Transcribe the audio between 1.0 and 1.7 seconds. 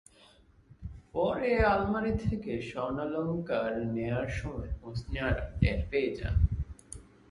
পরে